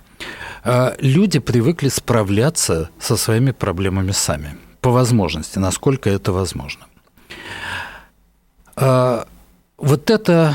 [0.65, 6.85] А люди привыкли справляться со своими проблемами сами, по возможности, насколько это возможно.
[8.75, 9.25] А
[9.77, 10.53] вот это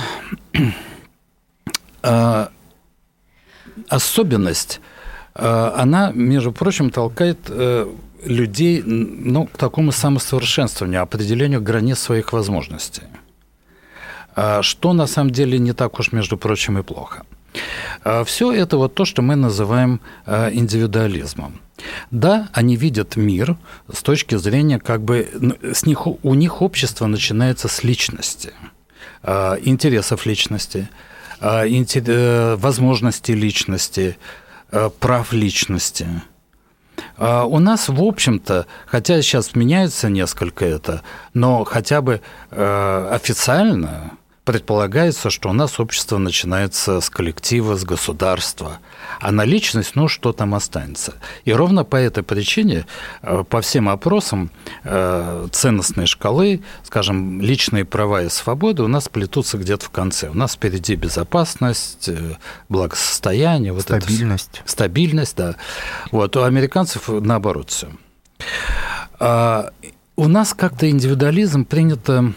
[2.03, 2.51] а
[3.89, 4.83] особенность,
[5.35, 7.87] она, между прочим, толкает э,
[8.25, 13.03] людей ну, к такому самосовершенствованию, определению границ своих возможностей.
[14.37, 17.25] А что на самом деле не так уж, между прочим, и плохо.
[18.25, 21.61] Все это вот то, что мы называем э, индивидуализмом.
[22.11, 23.57] Да, они видят мир
[23.93, 25.29] с точки зрения, как бы
[25.73, 28.53] с них, у них общество начинается с личности,
[29.23, 30.89] интересов личности,
[31.41, 34.44] э, возможности личности, э,
[35.01, 36.07] прав личности.
[37.17, 44.13] А у нас, в общем-то, хотя сейчас меняется несколько это, но хотя бы э, официально
[44.45, 48.79] предполагается, что у нас общество начинается с коллектива, с государства,
[49.21, 51.15] а на личность, ну, что там останется.
[51.45, 52.87] И ровно по этой причине
[53.23, 54.51] э, по всем опросам
[54.85, 60.29] э, ценностной шкалы, скажем, личные права и свободы у нас плетутся где-то в конце.
[60.29, 62.37] У нас впереди безопасность, э,
[62.69, 63.73] благосостояние.
[63.73, 64.61] Вот стабильность.
[64.61, 65.57] Это, стабильность, да.
[66.11, 67.89] Вот, у американцев наоборот все.
[69.19, 69.71] А
[70.17, 72.35] у нас как-то индивидуализм принято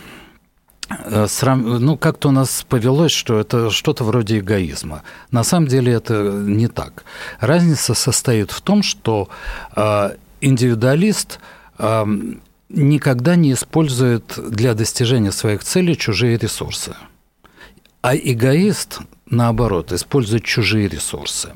[0.90, 5.04] ну, как-то у нас повелось, что это что-то вроде эгоизма.
[5.32, 7.04] На самом деле это не так.
[7.40, 9.28] Разница состоит в том, что
[9.76, 11.40] э, индивидуалист
[11.78, 16.96] эм, никогда не использует для достижения своих целей чужие ресурсы.
[18.02, 21.52] А эгоист, наоборот, использует чужие ресурсы.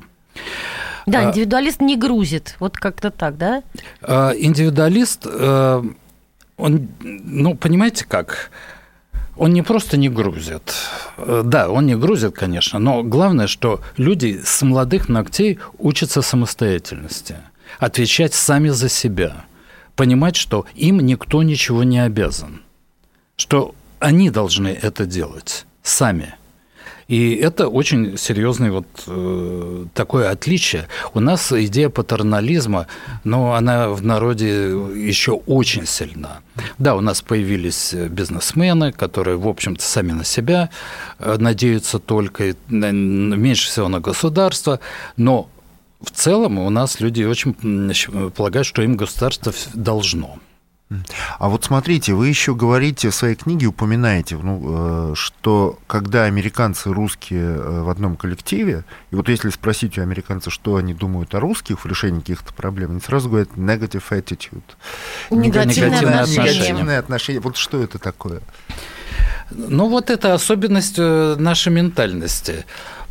[1.05, 3.63] Да, а индивидуалист не грузит, вот как-то так, да?
[4.01, 5.83] А, индивидуалист, э,
[6.57, 8.51] он, ну, понимаете как,
[9.37, 10.73] он не просто не грузит.
[11.17, 17.37] Э, да, он не грузит, конечно, но главное, что люди с молодых ногтей учатся самостоятельности,
[17.79, 19.45] отвечать сами за себя,
[19.95, 22.61] понимать, что им никто ничего не обязан,
[23.35, 26.35] что они должны это делать сами–
[27.11, 30.87] и это очень серьезное вот э, такое отличие.
[31.13, 32.87] У нас идея патернализма,
[33.25, 36.39] но она в народе еще очень сильна.
[36.77, 40.69] Да, у нас появились бизнесмены, которые, в общем-то, сами на себя
[41.19, 44.79] э, надеются только, меньше всего на государство,
[45.17, 45.49] но
[46.01, 50.39] в целом у нас люди очень полагают, что им государство должно.
[51.39, 56.89] А вот смотрите, вы еще говорите в своей книге, упоминаете, ну, э, что когда американцы
[56.89, 61.33] и русские э, в одном коллективе, и вот если спросить у американцев, что они думают
[61.33, 64.63] о русских в решении каких-то проблем, они сразу говорят negative attitude.
[65.29, 66.53] Негативное, негативное отношение.
[66.53, 67.41] Негативное отношение.
[67.41, 68.41] Вот что это такое?
[69.51, 72.65] Ну, вот это особенность э, нашей ментальности.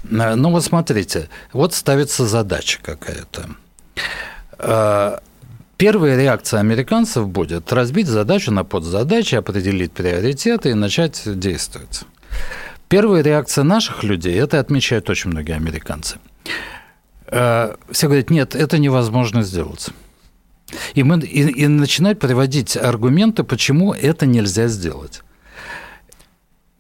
[0.05, 3.51] Ну, вот смотрите, вот ставится задача какая-то
[5.81, 12.03] Первая реакция американцев будет разбить задачу на подзадачи, определить приоритеты и начать действовать.
[12.91, 16.19] Первая реакция наших людей, это отмечают очень многие американцы.
[17.29, 19.89] Э, все говорят, нет, это невозможно сделать.
[20.93, 25.23] И, мы, и, и начинают приводить аргументы, почему это нельзя сделать.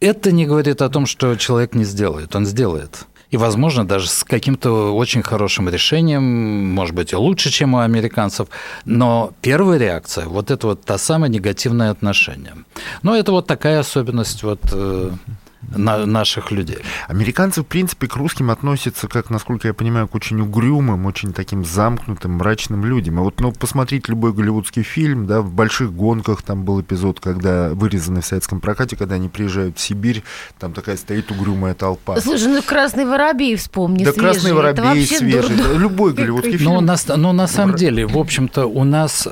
[0.00, 4.24] Это не говорит о том, что человек не сделает, он сделает и, возможно, даже с
[4.24, 8.48] каким-то очень хорошим решением, может быть, лучше, чем у американцев.
[8.84, 12.54] Но первая реакция– вот это вот та самая негативное отношение.
[13.02, 15.10] Но это вот такая особенность вот э,
[15.62, 16.78] на наших людей.
[17.08, 21.64] Американцы, в принципе, к русским относятся, как, насколько я понимаю, к очень угрюмым, очень таким
[21.64, 23.18] замкнутым, мрачным людям.
[23.18, 27.70] И вот, ну, посмотреть любой голливудский фильм, да, в «Больших гонках» там был эпизод, когда
[27.70, 30.22] вырезанный в советском прокате, когда они приезжают в Сибирь,
[30.58, 32.20] там такая стоит угрюмая толпа.
[32.20, 34.32] Слушай, ну «Красный воробей» вспомни, Да свежий.
[34.32, 35.56] «Красный воробей» свежий.
[35.56, 36.72] Да, любой голливудский фильм.
[36.72, 39.28] Но на, но на самом деле, в общем-то, у нас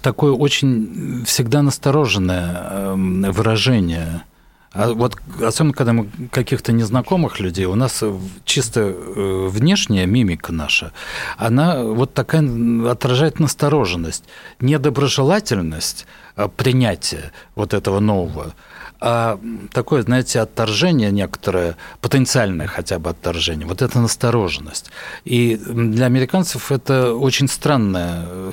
[0.00, 2.94] такое очень всегда настороженное
[3.30, 4.22] выражение–
[4.72, 8.04] а вот особенно, когда мы каких-то незнакомых людей, у нас
[8.44, 10.92] чисто э, внешняя мимика наша,
[11.38, 12.42] она вот такая
[12.88, 14.24] отражает настороженность,
[14.60, 16.06] недоброжелательность
[16.36, 18.54] а принятия вот этого нового,
[19.00, 19.38] а
[19.72, 24.90] такое, знаете, отторжение некоторое, потенциальное хотя бы отторжение, вот это настороженность.
[25.24, 28.52] И для американцев это очень странное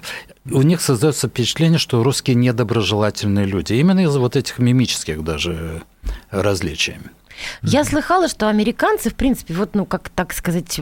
[0.52, 3.74] у них создается впечатление, что русские недоброжелательные люди.
[3.74, 5.84] Именно из-за вот этих мимических даже
[6.32, 6.98] различий.
[7.62, 10.80] Я слыхала, что американцы, в принципе, вот, ну, как так сказать,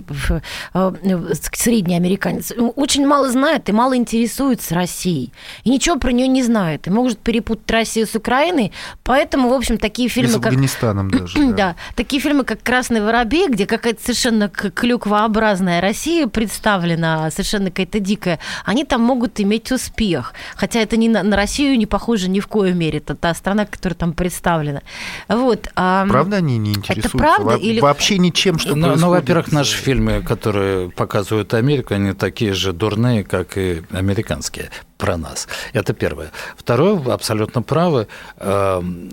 [0.74, 5.32] э, средний американец, очень мало знают и мало интересуются Россией.
[5.64, 6.88] И ничего про нее не знают.
[6.88, 8.72] И могут перепутать Россию с Украиной.
[9.04, 11.22] Поэтому, в общем, такие фильмы, и с Афганистаном как...
[11.22, 11.40] даже.
[11.46, 11.54] Да.
[11.56, 11.76] да.
[11.96, 18.84] Такие фильмы, как «Красный воробей», где какая-то совершенно клюквообразная Россия представлена, совершенно какая-то дикая, они
[18.84, 20.34] там могут иметь успех.
[20.56, 23.00] Хотя это не на, на Россию не похоже ни в коей мере.
[23.00, 24.82] Это та страна, которая там представлена.
[25.28, 25.70] Вот.
[25.74, 27.80] Правда они не интересуются это правда, во- или...
[27.80, 29.02] вообще ничем, что ну, происходит.
[29.02, 35.18] Ну, во-первых, наши фильмы, которые показывают Америку, они такие же дурные, как и американские про
[35.18, 35.48] нас.
[35.74, 36.32] Это первое.
[36.58, 38.08] Второе, абсолютно правы.
[38.38, 39.10] Эм,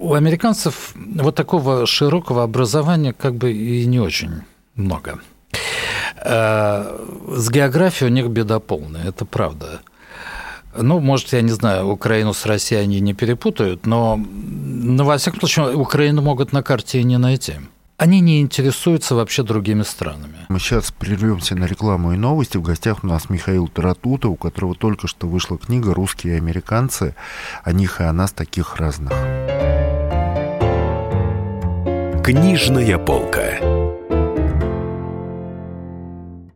[0.00, 4.42] у американцев вот такого широкого образования как бы и не очень
[4.74, 5.20] много.
[6.24, 9.80] Э, с географией у них беда полная, это правда.
[10.76, 15.40] Ну, может, я не знаю, Украину с Россией они не перепутают, но, ну, во всяком
[15.40, 17.54] случае, Украину могут на карте и не найти.
[17.98, 20.38] Они не интересуются вообще другими странами.
[20.48, 22.56] Мы сейчас прервемся на рекламу и новости.
[22.56, 27.14] В гостях у нас Михаил Таратута, у которого только что вышла книга «Русские и американцы.
[27.62, 29.12] О них и о нас таких разных».
[32.24, 33.71] Книжная полка.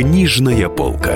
[0.00, 1.12] Книжная полка.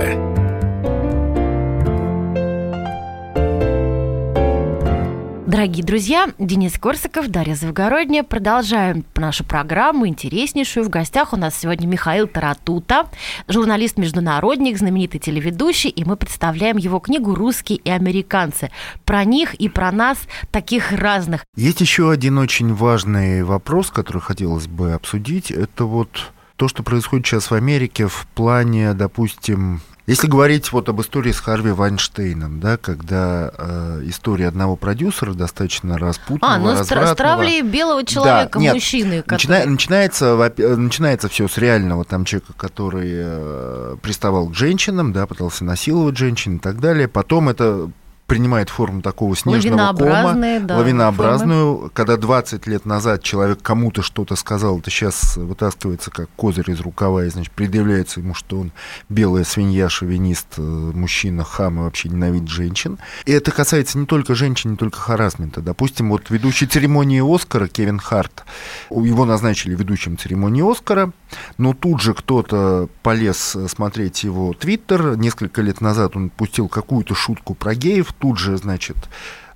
[5.46, 8.22] Дорогие друзья, Денис Корсаков, Дарья Завгородняя.
[8.24, 10.84] Продолжаем нашу программу, интереснейшую.
[10.84, 13.08] В гостях у нас сегодня Михаил Таратута,
[13.48, 18.70] журналист-международник, знаменитый телеведущий, и мы представляем его книгу «Русские и американцы».
[19.06, 20.18] Про них и про нас
[20.50, 21.46] таких разных.
[21.56, 25.50] Есть еще один очень важный вопрос, который хотелось бы обсудить.
[25.50, 31.00] Это вот то, что происходит сейчас в Америке в плане, допустим, если говорить вот об
[31.00, 37.14] истории с Харви Вайнштейном, да, когда э, история одного продюсера достаточно распутанного, А, ну развратного...
[37.14, 39.22] стравли белого человека, да, нет, мужчины.
[39.22, 39.48] Который...
[39.48, 45.64] Начина, начинается, начинается все с реального там человека, который э, приставал к женщинам, да, пытался
[45.64, 47.08] насиловать женщин и так далее.
[47.08, 47.90] Потом это
[48.26, 51.74] принимает форму такого снежного кома, да, лавинообразную.
[51.76, 51.90] Формы.
[51.90, 57.24] Когда 20 лет назад человек кому-то что-то сказал, это сейчас вытаскивается как козырь из рукава,
[57.24, 58.72] и, значит, предъявляется ему, что он
[59.10, 62.98] белая свинья, шовинист, э, мужчина, хам и вообще ненавидит женщин.
[63.26, 65.60] И это касается не только женщин, не только харасмента.
[65.60, 68.44] Допустим, вот ведущий церемонии Оскара Кевин Харт,
[68.90, 71.12] его назначили ведущим церемонии Оскара,
[71.58, 75.16] но тут же кто-то полез смотреть его твиттер.
[75.16, 78.96] Несколько лет назад он пустил какую-то шутку про геев, тут же, значит,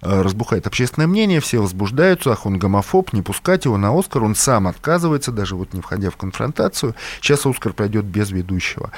[0.00, 4.68] разбухает общественное мнение, все возбуждаются, ах, он гомофоб, не пускать его на Оскар, он сам
[4.68, 6.94] отказывается, даже вот не входя в конфронтацию.
[7.20, 8.92] Сейчас Оскар пройдет без ведущего.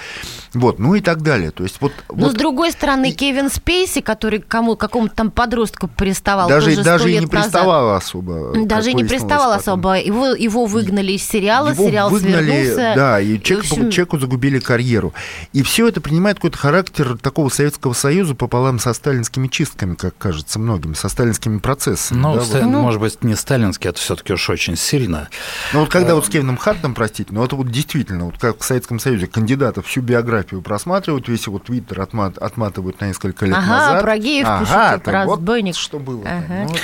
[0.53, 1.51] Вот, ну и так далее.
[1.51, 2.33] То есть вот, Но вот...
[2.33, 7.15] с другой стороны, Кевин Спейси, который кому, какому-то там подростку приставал даже, тоже даже и
[7.15, 7.43] не назад.
[7.45, 8.67] приставал особо.
[8.67, 9.61] Даже не приставал потом.
[9.61, 9.99] особо.
[9.99, 12.93] Его, его выгнали из сериала, его сериал выгнали, свернулся.
[12.97, 13.91] Да, и человек, в общем...
[13.91, 15.15] человеку загубили карьеру.
[15.53, 20.59] И все это принимает какой-то характер такого Советского Союза пополам со сталинскими чистками, как кажется
[20.59, 22.19] многим, со сталинскими процессами.
[22.19, 22.67] Ну, да, ста- вот.
[22.71, 22.81] Ну.
[22.83, 25.29] может быть, не сталинский, это все-таки уж очень сильно.
[25.73, 28.61] Ну вот когда Э, вот с Кевином Хартом, простите, ну это вот действительно, вот как
[28.61, 33.57] в Советском Союзе кандидатов всю биографию просматривают, весь его твиттер отмат, отматывают на несколько лет
[33.57, 34.03] Ага, назад.
[34.03, 34.61] про геев ага,
[34.93, 35.77] пишите, про вот разбойник.
[35.77, 36.23] что было.
[36.25, 36.67] Ага.
[36.69, 36.83] Ну, это-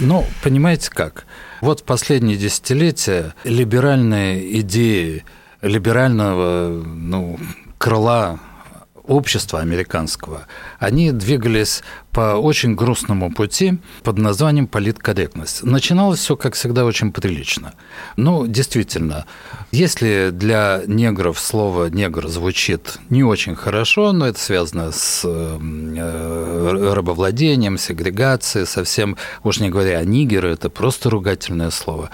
[0.00, 1.26] Ну, понимаете как?
[1.60, 5.24] Вот в последние десятилетия либеральные идеи
[5.62, 7.38] либерального ну,
[7.78, 8.38] крыла
[9.06, 10.46] общества американского,
[10.78, 11.82] они двигались
[12.14, 15.64] по очень грустному пути под названием политкорректность.
[15.64, 17.74] Начиналось все, как всегда, очень прилично.
[18.16, 19.26] Ну, действительно,
[19.72, 27.78] если для негров слово «негр» звучит не очень хорошо, но это связано с э, рабовладением,
[27.78, 32.10] сегрегацией, совсем, уж не говоря о нигеры, это просто ругательное слово,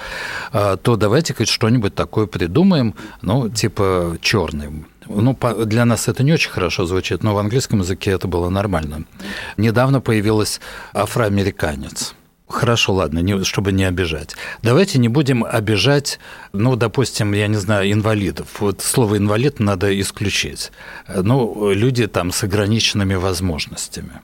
[0.53, 4.87] а, то давайте хоть что-нибудь такое придумаем, ну, типа черный.
[5.13, 9.05] Ну, для нас это не очень хорошо звучит, но в английском языке это было нормально.
[9.57, 10.61] Недавно появилась
[10.95, 12.15] афроамериканец.
[12.51, 14.35] Хорошо, ладно, не, чтобы не обижать.
[14.61, 16.19] Давайте не будем обижать,
[16.53, 18.49] ну, допустим, я не знаю, инвалидов.
[18.59, 20.73] Вот слово инвалид надо исключить.
[21.07, 24.21] Ну, люди там с ограниченными возможностями.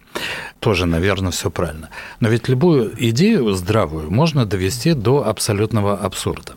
[0.59, 1.91] Тоже, наверное, все правильно.
[2.19, 6.55] Но ведь любую идею здравую можно довести до абсолютного абсурда.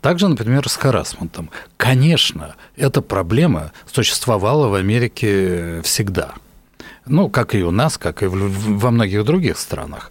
[0.00, 1.50] Также, например, с харасментом.
[1.76, 6.34] Конечно, эта проблема существовала в Америке всегда.
[7.08, 10.10] Ну, как и у нас, как и в- во многих других странах.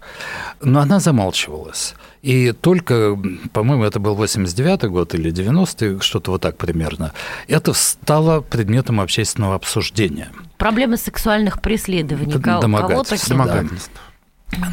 [0.60, 1.94] Но она замалчивалась.
[2.22, 3.16] И только,
[3.52, 7.12] по-моему, это был 89-й год или 90-й, что-то вот так примерно,
[7.46, 10.28] это стало предметом общественного обсуждения.
[10.56, 12.32] Проблемы сексуальных преследований.
[12.32, 13.54] Домогательств, кого-то- да.
[13.54, 14.00] Домогательство.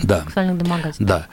[0.04, 0.22] Да.
[0.24, 1.02] Сексуальных домогательств.
[1.04, 1.28] Да.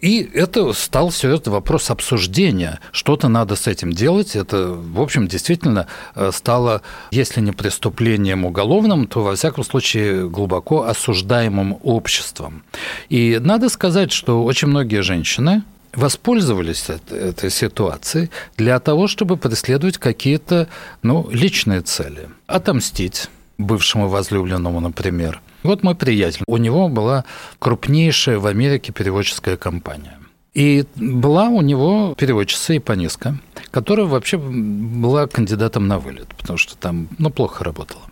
[0.00, 2.80] И это стал все это вопрос обсуждения.
[2.92, 4.36] Что-то надо с этим делать.
[4.36, 10.84] Это, в общем, действительно э, стало, если не преступлением уголовным, то, во всяком случае, глубоко
[10.84, 12.62] осуждаемым обществом.
[13.08, 15.62] И надо сказать, что очень многие женщины
[15.94, 20.68] воспользовались эт- этой ситуацией для того, чтобы преследовать какие-то
[21.02, 22.28] ну, личные цели.
[22.46, 23.28] Отомстить
[23.58, 25.40] бывшему возлюбленному, например.
[25.62, 26.42] Вот мой приятель.
[26.46, 27.24] У него была
[27.58, 30.18] крупнейшая в Америке переводческая компания.
[30.54, 33.38] И была у него переводчица Ипаниска,
[33.70, 38.02] которая вообще была кандидатом на вылет, потому что там ну, плохо работала.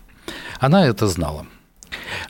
[0.60, 1.46] Она это знала.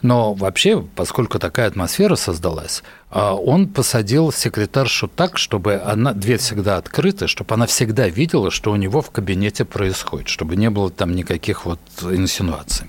[0.03, 6.77] Но вообще, поскольку такая атмосфера создалась, а, он посадил секретаршу так, чтобы она, дверь всегда
[6.77, 11.15] открыта, чтобы она всегда видела, что у него в кабинете происходит, чтобы не было там
[11.15, 12.87] никаких вот инсинуаций.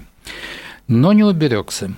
[0.87, 1.91] Но не уберегся.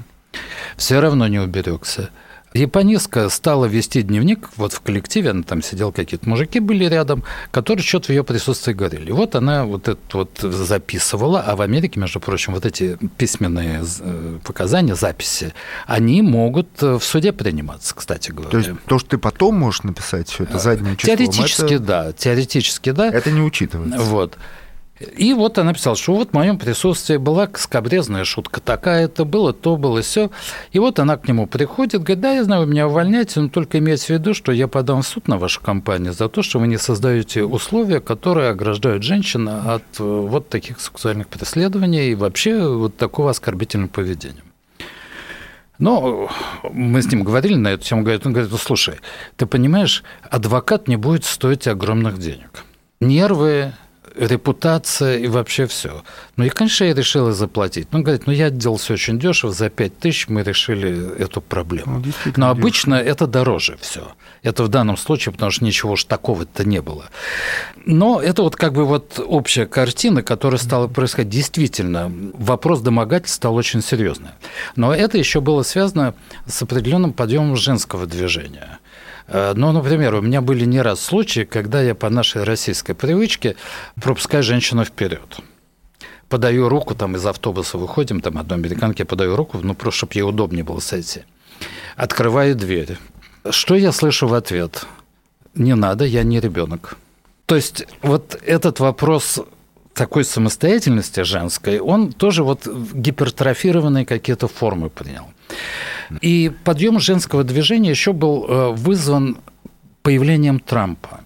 [0.77, 2.09] Все равно не уберегся.
[2.53, 7.83] Японеска стала вести дневник, вот в коллективе, она там сидела, какие-то мужики были рядом, которые
[7.83, 9.11] что-то в ее присутствии говорили.
[9.11, 14.39] Вот она вот это вот записывала, а в Америке, между прочим, вот эти письменные э,
[14.43, 15.53] показания, записи,
[15.85, 18.49] они могут э, в суде приниматься, кстати говоря.
[18.49, 22.13] То есть то, что ты потом можешь написать все это задним числом, Теоретически, это, да,
[22.13, 23.09] теоретически, да.
[23.09, 23.99] это не учитывается.
[23.99, 24.37] Вот.
[24.99, 29.53] И вот она написала, что вот в моем присутствии была скобрезная шутка такая, это было,
[29.53, 30.29] то было, все.
[30.73, 33.79] И вот она к нему приходит, говорит, да, я знаю, вы меня увольняете, но только
[33.79, 36.67] имейте в виду, что я подам в суд на вашу компанию за то, что вы
[36.67, 42.97] не создаете условия, которые ограждают женщин от э, вот таких сексуальных преследований и вообще вот
[42.97, 44.43] такого оскорбительного поведения.
[45.77, 46.29] Но
[46.73, 48.95] мы с ним говорили на эту тему, говорит, он говорит, слушай,
[49.37, 52.65] ты понимаешь, адвокат не будет стоить огромных денег.
[52.99, 53.71] Нервы,
[54.15, 56.03] репутация и вообще все.
[56.35, 57.87] Ну и, конечно, я решила заплатить.
[57.91, 62.03] Ну, говорит, ну я делал все очень дешево, за 5 тысяч мы решили эту проблему.
[62.05, 63.11] Ну, Но обычно дешево.
[63.11, 64.13] это дороже все.
[64.41, 67.05] Это в данном случае, потому что ничего уж такого-то не было.
[67.85, 71.29] Но это вот как бы вот общая картина, которая стала происходить.
[71.31, 74.31] Действительно, вопрос домогательства стал очень серьезным.
[74.75, 76.13] Но это еще было связано
[76.45, 78.78] с определенным подъемом женского движения.
[79.29, 83.55] Э, ну, например, у меня были не раз случаи, когда я по нашей российской привычке
[84.01, 85.39] пропускаю женщину вперед.
[86.27, 90.21] Подаю руку, там из автобуса выходим, там одной американке подаю руку, ну, просто чтобы ей
[90.23, 91.21] удобнее было сойти.
[91.95, 92.97] Открываю дверь.
[93.49, 94.85] Что я слышу в ответ?
[95.55, 96.97] Не надо, я не ребенок.
[97.45, 99.39] То есть вот этот вопрос
[99.93, 105.25] такой самостоятельности женской, он тоже вот гипертрофированные какие-то формы принял.
[106.21, 109.37] И подъем женского движения еще был э, вызван
[110.01, 111.21] появлением Трампа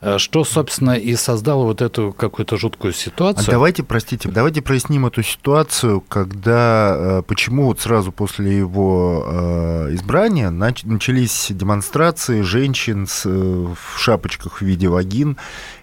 [0.00, 3.48] э, что, собственно, и создало вот эту какую-то жуткую ситуацию.
[3.48, 10.50] А давайте, простите, давайте проясним эту ситуацию, когда, э, почему вот сразу после его избрания
[10.50, 15.36] начались демонстрации женщин в шапочках в виде вагин.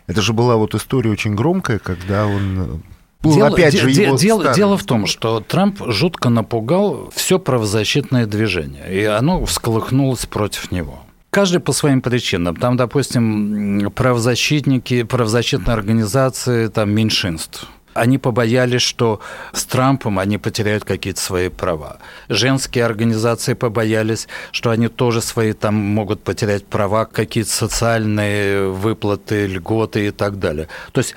[0.08, 2.84] Это же была вот история очень громкая, когда он
[3.24, 8.26] дело, опять же, де, его дело, дело в том, что Трамп жутко напугал все правозащитное
[8.26, 11.04] движение, и оно всколыхнулось против него.
[11.30, 12.58] Каждый по своим причинам.
[12.58, 17.68] Там, допустим, правозащитники, правозащитные организации, там меньшинств.
[17.94, 19.20] Они побоялись, что
[19.54, 21.98] с Трампом они потеряют какие-то свои права.
[22.30, 30.08] Женские организации побоялись, что они тоже свои там могут потерять права, какие-то социальные выплаты, льготы
[30.08, 30.68] и так далее.
[30.94, 31.16] То есть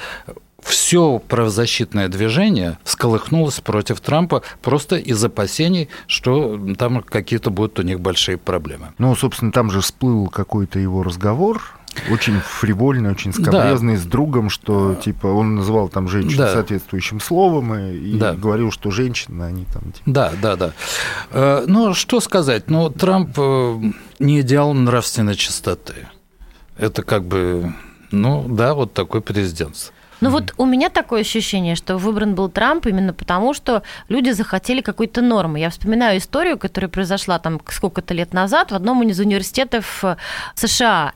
[0.65, 8.01] все правозащитное движение всколыхнулось против Трампа просто из опасений, что там какие-то будут у них
[8.01, 8.93] большие проблемы.
[8.99, 11.63] Ну, собственно, там же всплыл какой-то его разговор,
[12.11, 14.01] очень фривольный, очень скобрезный, да.
[14.01, 16.53] с другом, что типа он называл там женщин да.
[16.53, 18.35] соответствующим словом и, и да.
[18.35, 19.93] говорил, что женщины, они там...
[19.93, 20.03] Типа...
[20.07, 20.73] Да, да, да.
[21.31, 23.81] Э, ну, что сказать, ну, Трамп э,
[24.19, 26.09] не идеал нравственной чистоты.
[26.77, 27.73] Это как бы,
[28.11, 29.93] ну, да, вот такой президент.
[30.21, 34.81] Ну вот у меня такое ощущение, что выбран был Трамп именно потому, что люди захотели
[34.81, 35.61] какой-то нормы.
[35.61, 40.17] Я вспоминаю историю, которая произошла там сколько-то лет назад в одном из университетов э,
[40.55, 41.13] США.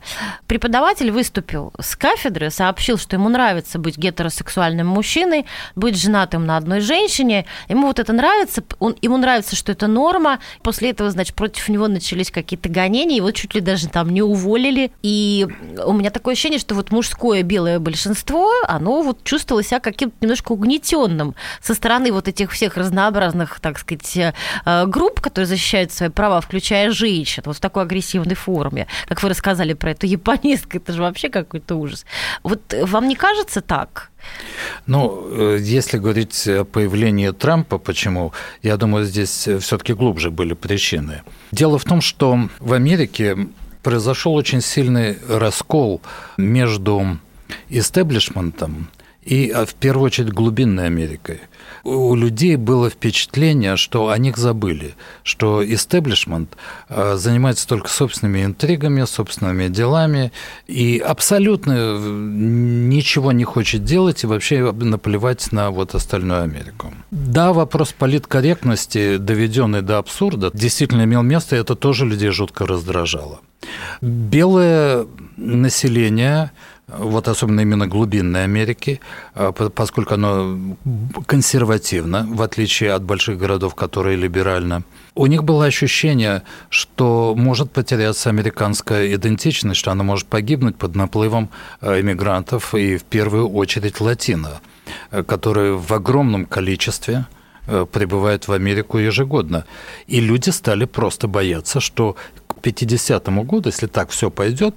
[0.47, 5.45] Преподаватель выступил с кафедры, сообщил, что ему нравится быть гетеросексуальным мужчиной,
[5.75, 7.45] быть женатым на одной женщине.
[7.67, 10.39] Ему вот это нравится, он, ему нравится, что это норма.
[10.61, 14.91] После этого, значит, против него начались какие-то гонения, его чуть ли даже там не уволили.
[15.01, 15.47] И
[15.85, 20.51] у меня такое ощущение, что вот мужское белое большинство, оно вот чувствовала себя каким-то немножко
[20.51, 26.41] угнетенным со стороны вот этих всех разнообразных, так сказать, э, групп, которые защищают свои права,
[26.41, 28.87] включая женщин, вот в такой агрессивной форме.
[29.07, 32.05] Как вы рассказали про эту японистку, это же вообще какой-то ужас.
[32.43, 34.11] Вот вам не кажется так?
[34.85, 38.33] Ну, э, если говорить о появлении Трампа, почему,
[38.63, 41.21] я думаю, здесь все-таки глубже были причины.
[41.51, 43.37] Дело в том, что в Америке
[43.83, 46.01] произошел очень сильный раскол
[46.37, 47.17] между
[47.69, 48.89] истеблишментом
[49.23, 51.41] и а, в первую очередь глубинной Америкой.
[51.83, 56.57] У людей было впечатление, что о них забыли, что истеблишмент
[56.89, 60.31] а, занимается только собственными интригами, собственными делами
[60.67, 66.93] и абсолютно ничего не хочет делать и вообще наплевать на вот остальную Америку.
[67.11, 73.39] Да, вопрос политкорректности, доведенный до абсурда, действительно имел место, и это тоже людей жутко раздражало.
[74.01, 75.05] Белое
[75.37, 76.51] население
[76.97, 78.99] вот особенно именно глубинной Америки,
[79.35, 80.75] а, поскольку оно
[81.25, 84.83] консервативно, в отличие от больших городов, которые либерально.
[85.15, 91.49] У них было ощущение, что может потеряться американская идентичность, что она может погибнуть под наплывом
[91.81, 94.61] а, иммигрантов и в первую очередь латино,
[95.11, 97.25] а, которые в огромном количестве
[97.91, 99.63] прибывают в Америку ежегодно.
[100.07, 102.15] И люди стали просто бояться, что
[102.59, 104.75] 50 году, если так все пойдет,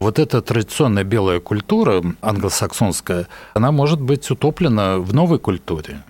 [0.00, 6.02] вот эта традиционная белая культура англосаксонская, она может быть утоплена в новой культуре.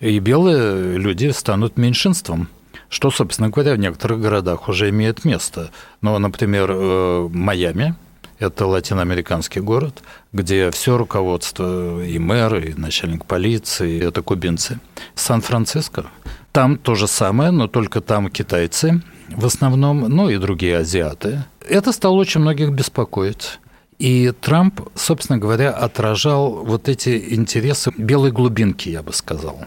[0.00, 2.48] И белые люди станут меньшинством
[2.90, 5.70] что, собственно говоря, в некоторых городах уже имеет место.
[6.00, 7.94] Ну, например, э, Майами–
[8.40, 10.02] Это латиноамериканский город,
[10.32, 14.78] где все руководство, и мэр, и начальник полиции, это кубинцы.
[15.16, 16.06] Сан-Франциско.
[16.52, 19.02] Там то же самое, но только там китайцы
[19.36, 21.44] в основном, ну и другие азиаты.
[21.68, 23.58] Это стало очень многих беспокоить.
[23.98, 29.60] И Трамп, собственно говоря, отражал вот эти интересы белой глубинки, я бы сказал.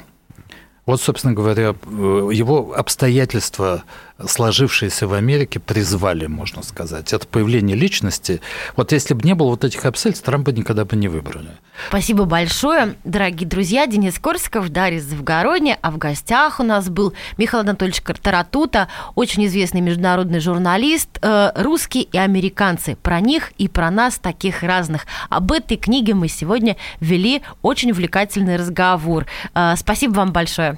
[0.91, 3.85] Вот, собственно говоря, его обстоятельства
[4.27, 7.13] сложившиеся в Америке, призвали, можно сказать.
[7.13, 8.41] Это появление личности.
[8.75, 11.51] Вот если бы не было вот этих обстоятельств, Трампа никогда бы не выбрали.
[11.87, 13.87] Спасибо большое, дорогие друзья.
[13.87, 15.77] Денис Корсиков, Дарья Завгородня.
[15.81, 21.09] А в гостях у нас был Михаил Анатольевич Таратута, очень известный международный журналист.
[21.21, 22.97] Э, русские и американцы.
[23.01, 25.05] Про них и про нас таких разных.
[25.29, 29.25] Об этой книге мы сегодня вели очень увлекательный разговор.
[29.55, 30.77] Э, спасибо вам большое.